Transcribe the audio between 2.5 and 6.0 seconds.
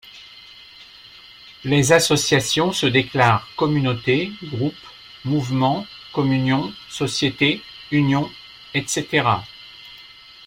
se déclarent ‘communauté’, ‘groupe’, 'mouvement’,